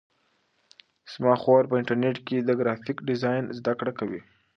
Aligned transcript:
زما 1.13 1.33
خور 1.41 1.63
په 1.67 1.75
انټرنیټ 1.79 2.17
کې 2.27 2.37
د 2.41 2.49
گرافیک 2.59 2.97
ډیزاین 3.07 3.43
زده 3.57 3.73
کړه 3.79 3.91
کوي. 3.99 4.21